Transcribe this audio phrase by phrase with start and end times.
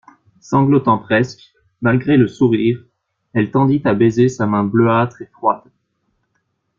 [0.39, 2.83] Sanglotant presque, malgré le sourire,
[3.33, 5.61] elle tendit à baiser sa main bleuâtre et froide.